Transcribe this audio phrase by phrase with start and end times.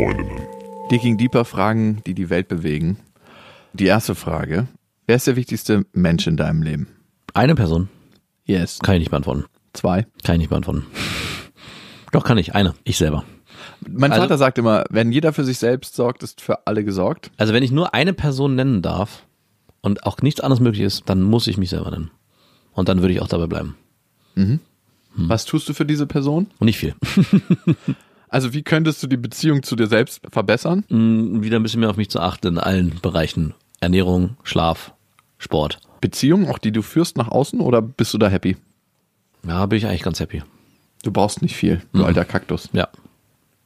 [0.00, 0.40] Ex-Freundinnen.
[0.90, 2.96] Digging Deeper Fragen, die die Welt bewegen.
[3.74, 4.66] Die erste Frage.
[5.06, 6.88] Wer ist der wichtigste Mensch in deinem Leben?
[7.34, 7.88] Eine Person
[8.46, 8.78] Yes.
[8.80, 9.44] kann ich nicht beantworten.
[9.74, 10.06] Zwei.
[10.24, 10.86] Kann ich nicht beantworten.
[12.12, 12.54] Doch, kann ich.
[12.54, 12.74] Eine.
[12.84, 13.24] Ich selber.
[13.88, 17.30] Mein Also- Vater sagt immer, wenn jeder für sich selbst sorgt, ist für alle gesorgt.
[17.36, 19.26] Also wenn ich nur eine Person nennen darf
[19.82, 22.10] und auch nichts anderes möglich ist, dann muss ich mich selber nennen.
[22.72, 23.76] Und dann würde ich auch dabei bleiben.
[24.34, 24.60] Hm.
[25.14, 26.46] Was tust du für diese Person?
[26.58, 26.94] Und nicht viel.
[28.30, 30.84] Also wie könntest du die Beziehung zu dir selbst verbessern?
[30.88, 33.54] Mm, Wieder ein bisschen mehr auf mich zu achten in allen Bereichen.
[33.80, 34.92] Ernährung, Schlaf,
[35.38, 35.80] Sport.
[36.00, 38.56] Beziehung, auch die du führst nach außen oder bist du da happy?
[39.46, 40.42] Ja, bin ich eigentlich ganz happy.
[41.02, 42.68] Du brauchst nicht viel, du alter Kaktus.
[42.72, 42.88] Ja.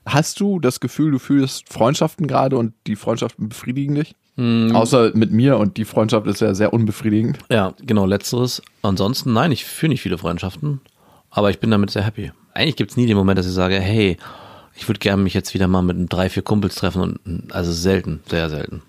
[0.06, 4.14] Hast du das Gefühl, du fühlst Freundschaften gerade und die Freundschaften befriedigen dich?
[4.36, 7.38] Außer mit mir und die Freundschaft ist ja sehr unbefriedigend.
[7.50, 8.62] Ja, genau, letzteres.
[8.82, 10.80] Ansonsten, nein, ich führe nicht viele Freundschaften,
[11.30, 12.32] aber ich bin damit sehr happy.
[12.52, 14.16] Eigentlich gibt's nie den Moment, dass ich sage, hey,
[14.76, 18.20] ich würde gerne mich jetzt wieder mal mit drei, vier Kumpels treffen und also selten,
[18.28, 18.82] sehr selten.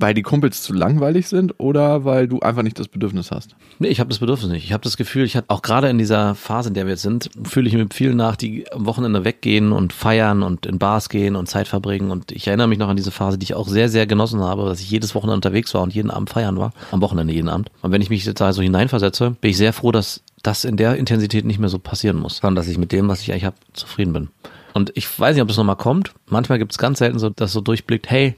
[0.00, 3.54] Weil die Kumpels zu langweilig sind oder weil du einfach nicht das Bedürfnis hast?
[3.78, 4.64] Nee, ich habe das Bedürfnis nicht.
[4.64, 7.02] Ich habe das Gefühl, ich habe auch gerade in dieser Phase, in der wir jetzt
[7.02, 11.10] sind, fühle ich mit vielen nach, die am Wochenende weggehen und feiern und in Bars
[11.10, 12.10] gehen und Zeit verbringen.
[12.10, 14.64] Und ich erinnere mich noch an diese Phase, die ich auch sehr, sehr genossen habe,
[14.64, 16.72] dass ich jedes Wochenende unterwegs war und jeden Abend feiern war.
[16.92, 17.70] Am Wochenende jeden Abend.
[17.82, 20.78] Und wenn ich mich jetzt da so hineinversetze, bin ich sehr froh, dass das in
[20.78, 23.44] der Intensität nicht mehr so passieren muss, sondern dass ich mit dem, was ich eigentlich
[23.44, 24.28] habe, zufrieden bin.
[24.72, 26.12] Und ich weiß nicht, ob das nochmal kommt.
[26.26, 28.36] Manchmal gibt es ganz selten so, dass so durchblickt, hey,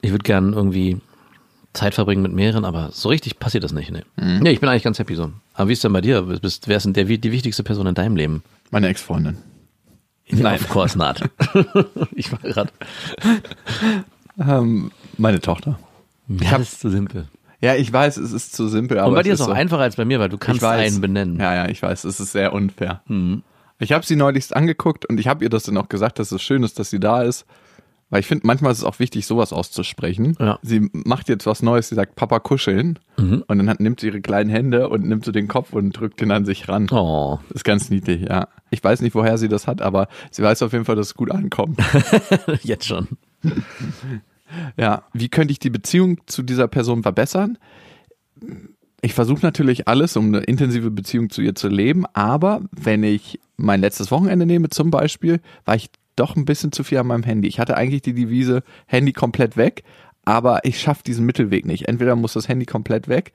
[0.00, 0.98] ich würde gern irgendwie
[1.72, 3.90] Zeit verbringen mit mehreren, aber so richtig passiert das nicht.
[3.90, 4.02] Nee.
[4.16, 5.30] nee, ich bin eigentlich ganz happy so.
[5.54, 6.22] Aber wie ist denn bei dir?
[6.22, 8.42] Bist, wer ist denn der, die wichtigste Person in deinem Leben?
[8.70, 9.36] Meine Ex-Freundin.
[10.30, 10.54] Nein.
[10.60, 11.20] Of course not.
[12.14, 12.70] ich war gerade.
[14.38, 15.78] Ähm, meine Tochter.
[16.28, 17.28] Ich hab- das ist zu simpel.
[17.60, 18.98] Ja, ich weiß, es ist zu simpel.
[18.98, 19.60] Aber Und bei dir ist es es auch so.
[19.60, 20.90] einfacher als bei mir, weil du kannst weiß.
[20.92, 21.38] einen benennen.
[21.38, 23.02] Ja, ja, ich weiß, es ist sehr unfair.
[23.82, 26.40] Ich habe sie neulichst angeguckt und ich habe ihr das dann auch gesagt, dass es
[26.40, 27.46] schön ist, dass sie da ist.
[28.10, 30.36] Weil ich finde, manchmal ist es auch wichtig, sowas auszusprechen.
[30.38, 30.58] Ja.
[30.62, 34.20] Sie macht jetzt was Neues, sie sagt Papa kuscheln und dann hat, nimmt sie ihre
[34.20, 36.88] kleinen Hände und nimmt so den Kopf und drückt ihn an sich ran.
[36.92, 38.48] Oh, ist ganz niedlich, ja.
[38.70, 41.14] Ich weiß nicht, woher sie das hat, aber sie weiß auf jeden Fall, dass es
[41.14, 41.80] gut ankommt.
[42.62, 43.08] jetzt schon.
[44.76, 47.56] Ja, wie könnte ich die Beziehung zu dieser Person verbessern?
[49.04, 53.40] Ich versuche natürlich alles, um eine intensive Beziehung zu ihr zu leben, aber wenn ich
[53.56, 57.24] mein letztes Wochenende nehme zum Beispiel, war ich doch ein bisschen zu viel an meinem
[57.24, 57.48] Handy.
[57.48, 59.82] Ich hatte eigentlich die Devise, Handy komplett weg,
[60.24, 61.88] aber ich schaffe diesen Mittelweg nicht.
[61.88, 63.32] Entweder muss das Handy komplett weg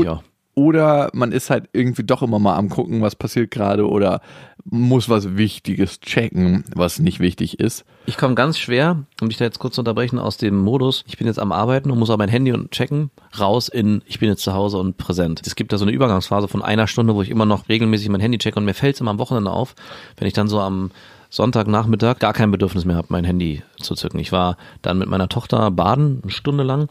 [0.00, 0.22] Od- auch.
[0.58, 4.20] Oder man ist halt irgendwie doch immer mal am gucken, was passiert gerade oder
[4.64, 7.84] muss was Wichtiges checken, was nicht wichtig ist.
[8.06, 11.16] Ich komme ganz schwer, um dich da jetzt kurz zu unterbrechen, aus dem Modus, ich
[11.16, 14.30] bin jetzt am Arbeiten und muss auch mein Handy und checken, raus in, ich bin
[14.30, 15.42] jetzt zu Hause und präsent.
[15.46, 18.20] Es gibt da so eine Übergangsphase von einer Stunde, wo ich immer noch regelmäßig mein
[18.20, 19.76] Handy checke und mir fällt es immer am Wochenende auf,
[20.16, 20.90] wenn ich dann so am
[21.30, 24.18] Sonntagnachmittag gar kein Bedürfnis mehr habe, mein Handy zu zücken.
[24.18, 26.88] Ich war dann mit meiner Tochter baden, eine Stunde lang.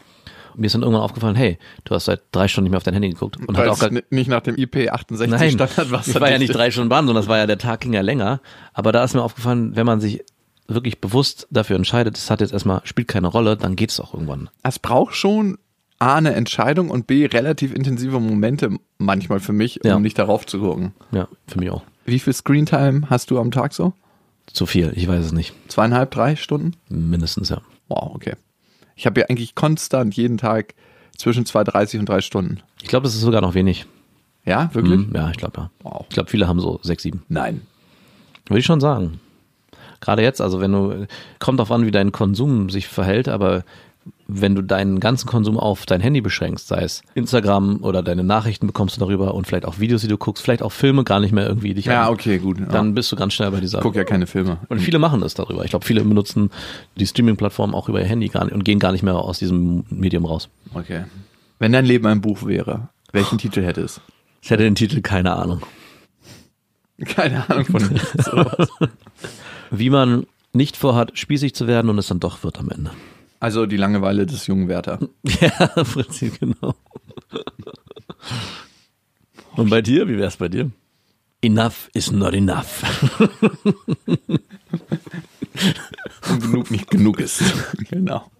[0.58, 2.94] Mir ist dann irgendwann aufgefallen, hey, du hast seit drei Stunden nicht mehr auf dein
[2.94, 3.36] Handy geguckt.
[3.36, 6.30] Und Weil hat auch es gar, nicht nach dem IP68 Nein, Standard was ich war
[6.30, 8.40] ja nicht drei Stunden baden, sondern das war ja, der Tag ging ja länger.
[8.72, 10.24] Aber da ist mir aufgefallen, wenn man sich
[10.66, 14.12] wirklich bewusst dafür entscheidet, das hat jetzt erstmal, spielt keine Rolle, dann geht es auch
[14.12, 14.50] irgendwann.
[14.62, 15.58] Es braucht schon
[15.98, 19.98] A, eine Entscheidung und B, relativ intensive Momente manchmal für mich, um Ja.
[19.98, 20.92] nicht darauf zu gucken.
[21.10, 21.82] Ja, für mich auch.
[22.04, 23.94] Wie viel Screentime hast du am Tag so?
[24.46, 25.54] Zu viel, ich weiß es nicht.
[25.68, 26.74] Zweieinhalb, drei Stunden?
[26.88, 27.60] Mindestens, ja.
[27.88, 28.34] Wow, okay.
[28.98, 30.74] Ich habe ja eigentlich konstant jeden Tag
[31.16, 32.58] zwischen 2,30 und drei Stunden.
[32.82, 33.86] Ich glaube, das ist sogar noch wenig.
[34.44, 35.06] Ja, wirklich?
[35.06, 35.70] Mhm, ja, ich glaube ja.
[35.84, 36.06] Wow.
[36.08, 37.22] Ich glaube, viele haben so sechs, sieben.
[37.28, 37.62] Nein.
[38.46, 39.20] Würde ich schon sagen.
[40.00, 41.06] Gerade jetzt, also wenn du,
[41.38, 43.62] kommt drauf an, wie dein Konsum sich verhält, aber
[44.30, 48.66] wenn du deinen ganzen Konsum auf dein Handy beschränkst, sei es Instagram oder deine Nachrichten
[48.66, 51.32] bekommst du darüber und vielleicht auch Videos, die du guckst, vielleicht auch Filme gar nicht
[51.32, 52.60] mehr irgendwie dich Ja, an- okay, gut.
[52.60, 52.66] Ja.
[52.66, 53.78] dann bist du ganz schnell bei dieser.
[53.78, 54.58] ich gucke ja keine Filme.
[54.68, 55.64] Und viele machen das darüber.
[55.64, 56.50] Ich glaube, viele benutzen
[56.96, 59.84] die Streaming-Plattform auch über ihr Handy gar nicht und gehen gar nicht mehr aus diesem
[59.88, 60.50] Medium raus.
[60.74, 61.04] Okay.
[61.58, 64.00] Wenn dein Leben ein Buch wäre, welchen Titel hätte es?
[64.42, 65.62] Ich hätte den Titel keine Ahnung.
[67.04, 68.30] Keine Ahnung von nichts.
[68.32, 68.68] oder was?
[69.70, 72.90] Wie man nicht vorhat, spießig zu werden und es dann doch wird am Ende.
[73.40, 74.98] Also die Langeweile des jungen Werther.
[75.40, 76.74] Ja, im Prinzip genau.
[79.56, 80.70] Und bei dir, wie wär's bei dir?
[81.40, 82.82] Enough is not enough.
[86.28, 87.42] Und genug nicht genug ist.
[87.90, 88.30] genau.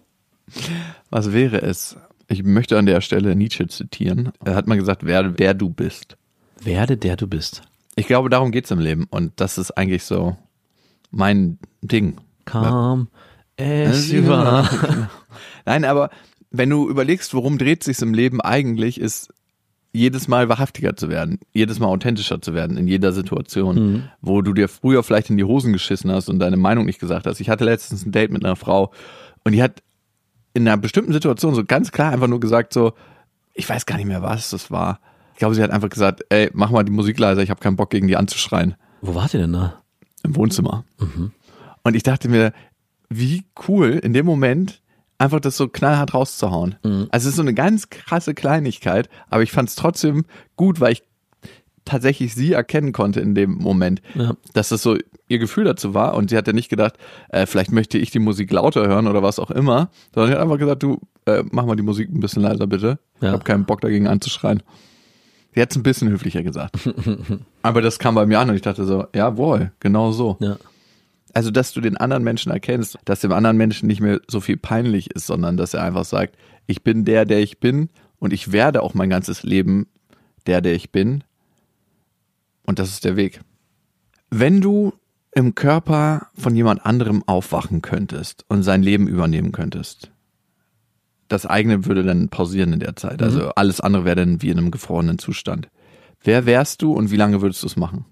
[1.09, 1.95] Was wäre es?
[2.27, 4.31] Ich möchte an der Stelle Nietzsche zitieren.
[4.43, 6.17] Er hat mal gesagt, werde wer du bist.
[6.61, 7.61] Werde der du bist.
[7.95, 9.07] Ich glaube, darum geht's im Leben.
[9.09, 10.37] Und das ist eigentlich so
[11.11, 12.17] mein Ding.
[12.45, 13.07] Come
[13.59, 15.09] as you are.
[15.65, 16.09] Nein, aber
[16.51, 19.33] wenn du überlegst, worum dreht sich's im Leben eigentlich, ist
[19.91, 24.53] jedes Mal wahrhaftiger zu werden, jedes Mal authentischer zu werden in jeder Situation, wo du
[24.53, 27.39] dir früher vielleicht in die Hosen geschissen hast und deine Meinung nicht gesagt hast.
[27.39, 28.91] Ich hatte letztens ein Date mit einer Frau
[29.43, 29.81] und die hat
[30.53, 32.93] in einer bestimmten Situation so ganz klar einfach nur gesagt so,
[33.55, 34.99] ich weiß gar nicht mehr, was das war.
[35.33, 37.75] Ich glaube, sie hat einfach gesagt, ey, mach mal die Musik leiser, ich habe keinen
[37.75, 39.81] Bock gegen die anzuschreien Wo wart ihr denn da?
[40.23, 40.83] im Wohnzimmer.
[41.83, 42.51] Und ich dachte mir,
[43.09, 44.81] wie cool in dem Moment
[45.17, 46.75] einfach das so knallhart rauszuhauen.
[47.11, 50.25] Also es ist so eine ganz krasse Kleinigkeit, aber ich fand es trotzdem
[50.55, 51.03] gut, weil ich
[51.85, 54.35] tatsächlich sie erkennen konnte in dem Moment, Ja.
[54.53, 54.97] dass das so
[55.27, 56.93] ihr Gefühl dazu war und sie hat ja nicht gedacht,
[57.29, 60.41] äh, vielleicht möchte ich die Musik lauter hören oder was auch immer, sondern sie hat
[60.43, 62.99] einfach gesagt, du, äh, mach mal die Musik ein bisschen leiser bitte.
[63.17, 63.31] Ich Ja.
[63.31, 64.61] habe keinen Bock dagegen anzuschreien.
[65.55, 66.75] Sie hat es ein bisschen höflicher gesagt.
[67.63, 70.37] Aber das kam bei mir an und ich dachte so, jawohl, genau so.
[70.39, 70.57] Ja.
[71.33, 74.57] Also, dass du den anderen Menschen erkennst, dass dem anderen Menschen nicht mehr so viel
[74.57, 77.89] peinlich ist, sondern dass er einfach sagt, ich bin der, der ich bin
[78.19, 79.87] und ich werde auch mein ganzes Leben
[80.47, 81.23] der, der ich bin.
[82.65, 83.41] Und das ist der Weg.
[84.29, 84.93] Wenn du
[85.33, 90.11] im Körper von jemand anderem aufwachen könntest und sein Leben übernehmen könntest,
[91.27, 93.21] das eigene würde dann pausieren in der Zeit.
[93.21, 95.69] Also alles andere wäre dann wie in einem gefrorenen Zustand.
[96.23, 98.05] Wer wärst du und wie lange würdest du es machen?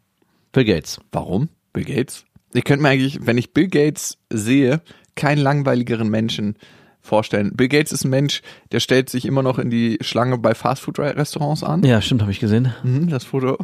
[0.51, 1.01] Bill Gates.
[1.11, 1.49] Warum?
[1.73, 2.25] Bill Gates?
[2.57, 4.81] Ich könnte mir eigentlich, wenn ich Bill Gates sehe,
[5.15, 6.55] keinen langweiligeren Menschen
[7.01, 7.51] vorstellen.
[7.55, 11.63] Bill Gates ist ein Mensch, der stellt sich immer noch in die Schlange bei Fastfood-Restaurants
[11.63, 11.83] an.
[11.83, 12.73] Ja, stimmt, habe ich gesehen.
[12.83, 13.57] Mhm, das Foto.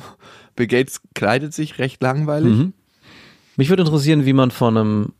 [0.55, 2.67] Bill Gates kleidet sich recht langweilig.
[3.55, 5.13] Mich würde interessieren, wie man von einem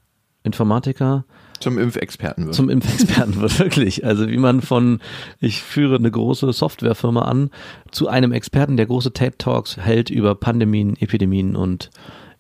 [0.43, 1.25] Informatiker
[1.59, 2.55] Zum Impfexperten wird.
[2.55, 4.05] zum Impfexperten wird, wirklich.
[4.05, 4.99] Also wie man von,
[5.39, 7.49] ich führe eine große Softwarefirma an,
[7.91, 11.89] zu einem Experten, der große Tape Talks hält über Pandemien, Epidemien und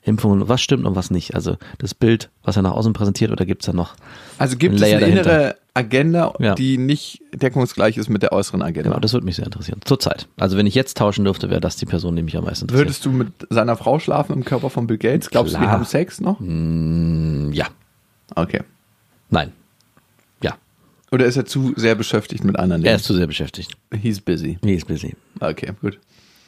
[0.05, 0.47] Impfungen.
[0.49, 1.33] Was stimmt und was nicht?
[1.35, 3.95] Also das Bild, was er nach außen präsentiert, oder gibt's da noch?
[4.37, 5.21] also gibt es eine dahinter.
[5.21, 6.53] innere Agenda, Ja.
[6.55, 8.89] die nicht deckungsgleich ist mit der äußeren Agenda.
[8.89, 9.79] Genau, das würde mich sehr interessieren.
[9.85, 10.27] Zurzeit.
[10.37, 12.87] Also wenn ich jetzt tauschen dürfte, wäre das die Person, die mich am meisten interessiert.
[12.87, 15.29] Würdest du mit seiner Frau schlafen im Körper von Bill Gates?
[15.29, 15.71] Glaubst du, die Klar.
[15.73, 16.39] haben Sex noch?
[16.39, 17.67] Mm, ja.
[18.35, 18.61] Okay.
[19.29, 19.51] Nein.
[20.43, 20.57] Ja.
[21.11, 22.95] Oder ist er zu sehr beschäftigt mit anderen Er Dingen?
[22.97, 23.71] ist zu sehr beschäftigt.
[23.99, 24.59] He's busy.
[24.61, 25.15] Ist busy.
[25.39, 25.97] Okay, gut.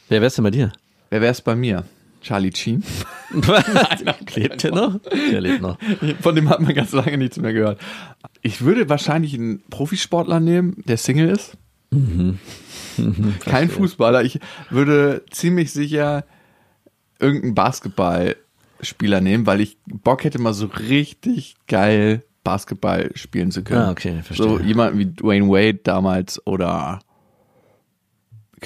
[0.10, 0.72] Wer wär's denn bei dir?
[1.10, 1.84] Wer wär's bei mir?
[2.26, 2.84] Charlie Sheen.
[4.36, 5.00] Lebt der noch?
[5.32, 5.78] Der lebt noch.
[6.22, 7.80] Von dem hat man ganz lange nichts mehr gehört.
[8.42, 11.56] Ich würde wahrscheinlich einen Profisportler nehmen, der Single ist.
[13.46, 14.24] Kein Fußballer.
[14.24, 14.40] Ich
[14.72, 16.26] würde ziemlich sicher
[17.20, 23.82] irgendeinen Basketballspieler nehmen, weil ich Bock hätte, mal so richtig geil Basketball spielen zu können.
[23.82, 24.48] Ah, okay, verstehe.
[24.48, 27.00] So jemand wie Dwayne Wade damals oder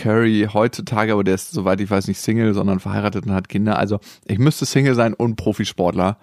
[0.02, 3.78] Curry heutzutage, aber der ist, soweit ich weiß, nicht Single, sondern verheiratet und hat Kinder.
[3.78, 6.18] Also ich müsste Single sein und Profisportler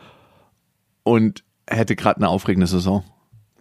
[1.02, 3.05] und hätte gerade eine aufregende Saison.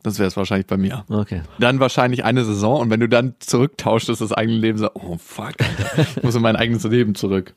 [0.04, 1.04] Das wäre es wahrscheinlich bei mir.
[1.10, 1.42] Okay.
[1.60, 5.18] Dann wahrscheinlich eine Saison und wenn du dann zurücktauscht, ist das eigene Leben so, oh
[5.18, 5.56] fuck,
[5.98, 7.56] ich muss in mein eigenes Leben zurück.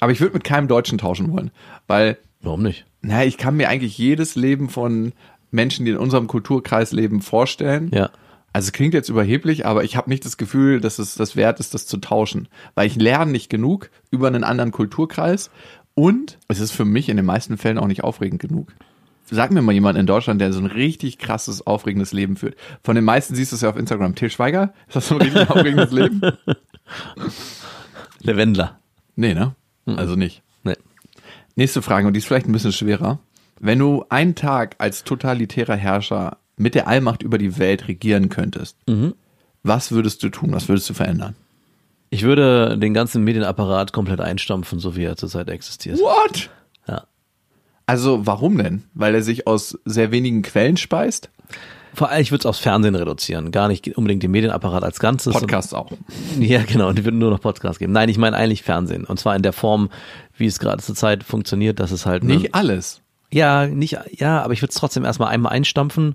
[0.00, 1.50] Aber ich würde mit keinem Deutschen tauschen wollen,
[1.86, 2.86] weil, Warum nicht?
[3.02, 5.12] naja, ich kann mir eigentlich jedes Leben von
[5.50, 7.90] Menschen, die in unserem Kulturkreis leben, vorstellen.
[7.92, 8.10] Ja.
[8.52, 11.60] Also es klingt jetzt überheblich, aber ich habe nicht das Gefühl, dass es das wert
[11.60, 12.48] ist, das zu tauschen.
[12.74, 15.50] Weil ich lerne nicht genug über einen anderen Kulturkreis
[15.94, 18.72] und es ist für mich in den meisten Fällen auch nicht aufregend genug.
[19.30, 22.56] Sag mir mal jemand in Deutschland, der so ein richtig krasses, aufregendes Leben führt.
[22.82, 24.14] Von den meisten siehst du es ja auf Instagram.
[24.14, 26.22] Til Schweiger, ist das so ein richtig aufregendes Leben?
[28.20, 28.78] Lavendler.
[29.16, 29.54] Nee, ne?
[29.84, 30.42] Also nicht.
[30.64, 30.76] Nee.
[31.56, 33.18] Nächste Frage, und die ist vielleicht ein bisschen schwerer.
[33.60, 38.76] Wenn du einen Tag als totalitärer Herrscher mit der Allmacht über die Welt regieren könntest,
[39.62, 40.52] was würdest du tun?
[40.52, 41.34] Was würdest du verändern?
[42.10, 45.98] Ich würde den ganzen Medienapparat komplett einstampfen, so wie er zurzeit existiert.
[45.98, 46.48] What?
[46.86, 47.04] Ja.
[47.86, 48.84] Also warum denn?
[48.94, 51.30] Weil er sich aus sehr wenigen Quellen speist?
[51.94, 55.32] Vor allem, ich würde es aufs Fernsehen reduzieren, gar nicht unbedingt den Medienapparat als Ganzes.
[55.32, 55.90] Podcasts auch.
[56.38, 57.92] Ja, genau, die würden nur noch Podcasts geben.
[57.92, 59.04] Nein, ich meine eigentlich Fernsehen.
[59.04, 59.90] Und zwar in der Form,
[60.36, 62.22] wie es gerade zurzeit funktioniert, dass es halt.
[62.24, 63.02] Nicht alles.
[63.30, 66.14] Ja, nicht, ja, aber ich würde es trotzdem erstmal einmal einstampfen.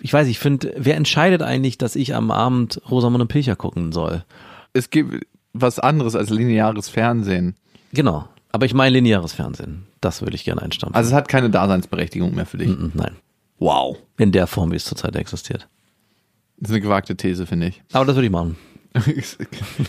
[0.00, 4.24] Ich weiß, ich finde, wer entscheidet eigentlich, dass ich am Abend Rosamunde Pilcher gucken soll?
[4.72, 7.56] Es gibt was anderes als lineares Fernsehen.
[7.92, 8.28] Genau.
[8.50, 9.86] Aber ich meine lineares Fernsehen.
[10.00, 10.96] Das würde ich gerne einstampfen.
[10.96, 12.68] Also es hat keine Daseinsberechtigung mehr für dich.
[12.68, 13.16] Mm, Nein.
[13.58, 13.98] Wow.
[14.16, 15.68] In der Form, wie es zurzeit existiert.
[16.58, 17.82] Das ist eine gewagte These, finde ich.
[17.92, 18.56] Aber das würde ich machen.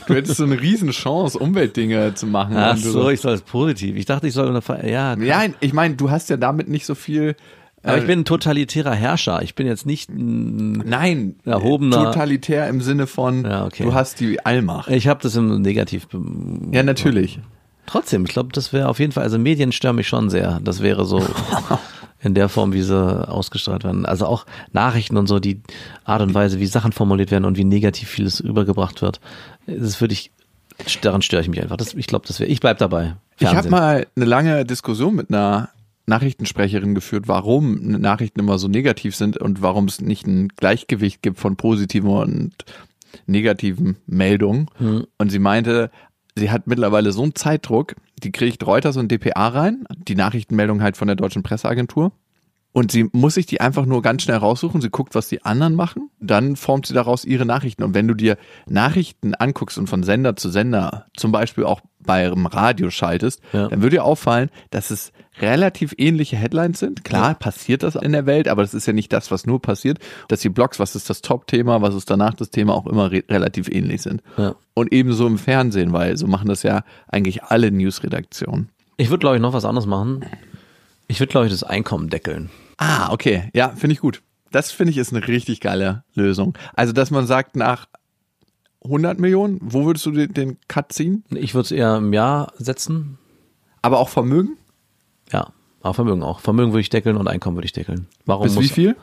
[0.07, 2.55] Du hättest so eine riesen Chance, Umweltdinge zu machen.
[2.57, 3.95] Ach so, ich soll es positiv.
[3.95, 5.17] Ich dachte, ich soll eine, Ver- ja.
[5.17, 7.35] Ja, ich meine, du hast ja damit nicht so viel.
[7.81, 9.41] Aber äh, ich bin ein totalitärer Herrscher.
[9.41, 13.83] Ich bin jetzt nicht ein Nein, Erhobener- totalitär im Sinne von, Ja, okay.
[13.83, 14.89] du hast die Allmacht.
[14.91, 16.07] Ich habe das im Negativ.
[16.71, 17.39] Ja, natürlich.
[17.85, 20.59] Trotzdem, ich glaube, das wäre auf jeden Fall, also Medien stören mich schon sehr.
[20.63, 21.25] Das wäre so
[22.21, 24.05] in der Form, wie sie ausgestrahlt werden.
[24.05, 25.61] Also auch Nachrichten und so, die
[26.03, 29.19] Art und Weise, wie Sachen formuliert werden und wie negativ vieles übergebracht wird.
[29.65, 30.31] Das würde ich
[31.01, 31.77] Daran störe ich mich einfach.
[31.77, 32.49] Das, ich glaube, das wäre.
[32.49, 33.15] Ich bleib dabei.
[33.37, 33.71] Ich habe Fernsehen.
[33.71, 35.69] mal eine lange Diskussion mit einer
[36.05, 41.39] Nachrichtensprecherin geführt, warum Nachrichten immer so negativ sind und warum es nicht ein Gleichgewicht gibt
[41.39, 42.53] von positiven und
[43.27, 44.69] negativen Meldungen.
[44.77, 45.05] Hm.
[45.17, 45.91] Und sie meinte,
[46.39, 50.97] sie hat mittlerweile so einen Zeitdruck, die kriegt Reuters und DPA rein, die Nachrichtenmeldung halt
[50.97, 52.11] von der deutschen Presseagentur.
[52.71, 54.79] Und sie muss sich die einfach nur ganz schnell raussuchen.
[54.79, 56.11] Sie guckt, was die anderen machen.
[56.19, 57.81] Dann formt sie daraus ihre Nachrichten.
[57.83, 62.45] Und wenn du dir Nachrichten anguckst und von Sender zu Sender, zum Beispiel auch beim
[62.45, 63.67] Radio schaltest, Ja.
[63.67, 65.11] dann würde dir auffallen, dass es
[65.41, 67.03] relativ ähnliche Headlines sind.
[67.03, 69.97] Klar, passiert das in der Welt, aber das ist ja nicht das, was nur passiert.
[70.27, 73.23] Dass die Blogs, was ist das Top-Thema, was ist danach das Thema, auch immer re
[73.29, 74.21] relativ ähnlich sind.
[74.37, 74.55] Ja.
[74.75, 78.69] Und ebenso im Fernsehen, weil so machen das ja eigentlich alle Newsredaktionen.
[78.97, 80.25] Ich würde, glaube ich, noch was anderes machen.
[81.09, 82.51] Ich würde, glaube ich, das Einkommen deckeln.
[82.77, 83.49] Ah, okay.
[83.53, 84.21] Ja, finde ich gut.
[84.51, 86.57] Das finde ich ist eine richtig geile Lösung.
[86.75, 87.87] Also, dass man sagt, nach
[88.83, 91.23] 100 Millionen, wo würdest du den, den Cut ziehen?
[91.31, 93.17] Ich würde es eher im Jahr setzen.
[93.81, 94.57] Aber auch Vermögen?
[95.31, 95.51] Ja,
[95.81, 96.39] aber Vermögen auch.
[96.41, 98.07] Vermögen würde ich deckeln und Einkommen würde ich deckeln.
[98.25, 98.95] Warum Bis muss, wie viel?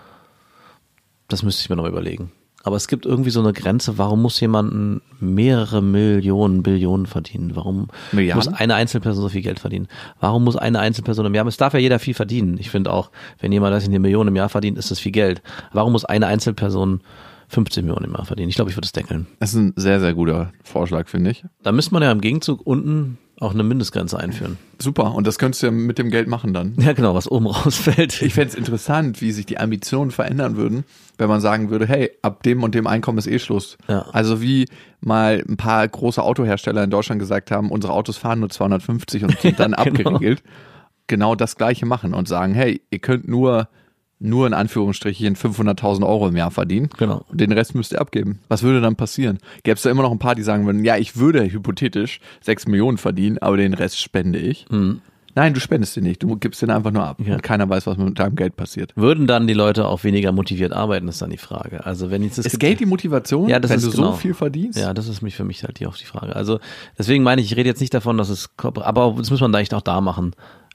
[1.29, 2.31] Das müsste ich mir noch überlegen.
[2.67, 7.55] Aber es gibt irgendwie so eine Grenze, warum muss jemand mehrere Millionen, Billionen verdienen?
[7.55, 8.45] Warum Milliarden?
[8.45, 9.87] muss eine Einzelperson so viel Geld verdienen?
[10.19, 12.59] Warum muss eine Einzelperson im Jahr, es darf ja jeder viel verdienen.
[12.59, 15.13] Ich finde auch, wenn jemand das in eine Million im Jahr verdient, ist das viel
[15.13, 15.43] Geld.
[15.73, 17.03] Warum muss eine Einzelperson
[17.51, 18.49] 15 Millionen im Jahr verdienen?
[18.49, 19.29] Ich glaube, ich würde es deckeln.
[19.39, 21.45] Das ist ein sehr, sehr guter Vorschlag, finde ich.
[21.63, 24.57] Da müsste man ja im Gegenzug unten auch eine Mindestgrenze einführen.
[24.79, 25.15] Super.
[25.15, 26.75] Und das könntest du ja mit dem Geld machen dann.
[26.79, 28.23] Ja, genau, was oben rausfällt.
[28.23, 30.85] Ich fände es interessant, wie sich die Ambitionen verändern würden,
[31.19, 33.77] wenn man sagen würde, hey, ab dem und dem Einkommen ist eh Schluss.
[33.89, 34.07] Ja.
[34.13, 34.67] Also wie
[35.01, 39.39] mal ein paar große Autohersteller in Deutschland gesagt haben, unsere Autos fahren nur 250 und
[39.41, 40.11] sind dann Ja, genau.
[40.11, 40.43] abgeriegelt.
[41.07, 43.69] Genau das gleiche machen und sagen, hey, ihr könnt nur,
[44.19, 46.89] nur in Anführungsstrichen 500.000 Euro im Jahr verdienen.
[46.97, 47.25] Genau.
[47.29, 48.39] Und den Rest müsst ihr abgeben.
[48.49, 49.39] Was würde dann passieren?
[49.63, 52.67] Gäbe es da immer noch ein paar, die sagen würden, ja, ich würde hypothetisch 6
[52.69, 54.67] Millionen verdienen, aber den Rest spende ich.
[55.37, 56.23] Nein, du spendest den nicht.
[56.23, 57.21] Du gibst den einfach nur ab.
[57.21, 57.27] Mhm.
[57.27, 57.35] Ja.
[57.35, 58.93] Und keiner weiß, was mit deinem Geld passiert.
[58.97, 61.85] Würden dann die Leute auch weniger motiviert arbeiten, ist dann die Frage.
[61.85, 64.13] Also wenn jetzt es Ist Geld die Motivation, Ja, das wenn ist du genau.
[64.13, 64.79] so viel verdienst?
[64.79, 66.35] Ja, das ist mich für mich halt hier auch die Frage.
[66.35, 66.59] Also
[66.99, 69.75] deswegen meine ich, ich rede jetzt nicht davon, dass es aber das muss man vielleicht
[69.75, 70.33] auch da machen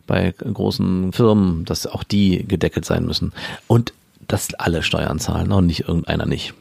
[0.08, 3.34] bei großen Firmen, dass auch die gedeckelt sein müssen
[3.68, 3.94] und
[4.28, 6.54] dass alle Steuern zahlen und nicht irgendeiner nicht.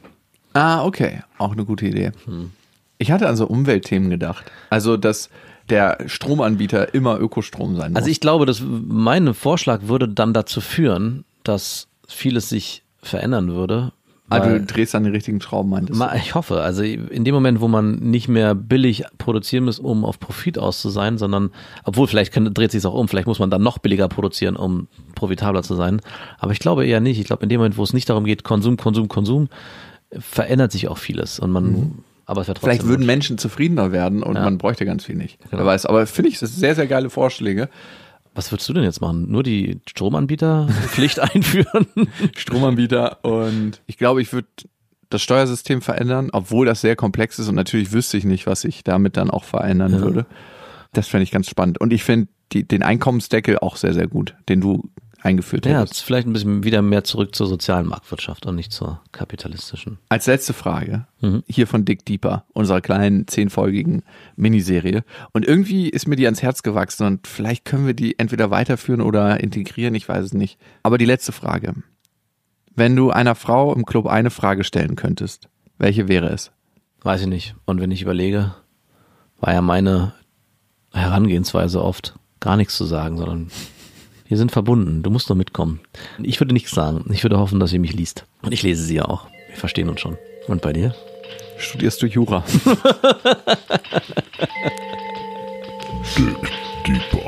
[0.52, 1.23] Ah, okay.
[1.38, 2.12] Auch eine gute Idee.
[2.25, 2.50] Hm.
[2.99, 4.50] Ich hatte an so Umweltthemen gedacht.
[4.68, 5.30] Also, dass
[5.70, 7.99] der Stromanbieter immer Ökostrom sein muss.
[7.99, 13.92] Also ich glaube, dass mein Vorschlag würde dann dazu führen, dass vieles sich verändern würde.
[14.31, 16.05] Ah, du drehst an den richtigen Schrauben, meintest du?
[16.17, 20.19] Ich hoffe, also in dem Moment, wo man nicht mehr billig produzieren muss, um auf
[20.19, 21.51] Profit aus zu sein, sondern,
[21.85, 24.89] obwohl vielleicht kann, dreht sich auch um, vielleicht muss man dann noch billiger produzieren, um
[25.15, 26.01] profitabler zu sein.
[26.39, 27.19] Aber ich glaube eher nicht.
[27.19, 29.49] Ich glaube, in dem Moment, wo es nicht darum geht, Konsum, Konsum, Konsum,
[30.19, 31.93] verändert sich auch vieles und man,
[32.27, 32.77] aber es wird trotzdem Mhm.
[32.79, 34.43] Vielleicht würden Menschen zufriedener werden und Ja.
[34.45, 35.39] man bräuchte ganz viel nicht.
[35.51, 35.59] Genau.
[35.63, 35.87] Wer weiß.
[35.87, 37.69] Aber finde ich, das sind sehr, sehr geile Vorschläge.
[38.35, 39.31] Was würdest du denn jetzt machen?
[39.31, 41.87] Nur die Stromanbieterpflicht einführen?
[42.37, 44.49] Stromanbieter und ich glaube, ich würde
[45.11, 48.85] das Steuersystem verändern, obwohl das sehr komplex ist und natürlich wüsste ich nicht, was ich
[48.85, 50.01] damit dann auch verändern Ja.
[50.01, 50.27] würde.
[50.93, 51.81] Das fände ich ganz spannend.
[51.81, 54.89] Und ich finde den Einkommensdeckel auch sehr, sehr gut, den du
[55.23, 55.95] eingeführt ja, hättest.
[55.95, 59.99] jetzt vielleicht ein bisschen wieder mehr zurück zur sozialen Marktwirtschaft und nicht zur kapitalistischen.
[60.09, 61.43] Als letzte Frage, Mhm.
[61.47, 64.03] hier von Dick Deeper, unserer kleinen zehnfolgigen
[64.37, 65.05] Miniserie.
[65.33, 69.00] Und irgendwie ist mir die ans Herz gewachsen und vielleicht können wir die entweder weiterführen
[69.03, 70.59] oder integrieren, ich weiß es nicht.
[70.83, 71.75] Aber die letzte Frage.
[72.75, 76.50] Wenn du einer Frau im Club eine Frage stellen könntest, welche wäre es?
[77.03, 77.55] Weiß ich nicht.
[77.67, 78.55] Und wenn ich überlege,
[79.41, 80.12] war ja meine
[80.93, 83.50] Herangehensweise oft gar nichts zu sagen, sondern
[84.31, 85.03] wir sind verbunden.
[85.03, 85.81] Du musst nur mitkommen.
[86.23, 87.05] Ich würde nichts sagen.
[87.13, 88.27] Ich würde hoffen, dass sie mich liest.
[88.43, 89.27] Und ich lese sie ja auch.
[89.49, 90.17] Wir verstehen uns schon.
[90.47, 90.95] Und bei dir?
[91.59, 92.45] Studierst du Jura?
[96.17, 96.53] Dick
[96.87, 97.20] Deeper.